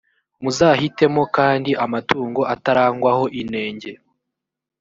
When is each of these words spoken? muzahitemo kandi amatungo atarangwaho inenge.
muzahitemo 0.43 1.23
kandi 1.37 1.71
amatungo 1.85 2.41
atarangwaho 2.53 3.25
inenge. 3.41 3.91